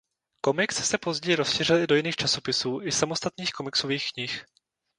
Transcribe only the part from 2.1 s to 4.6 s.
časopisů i samostatných komiksových knih.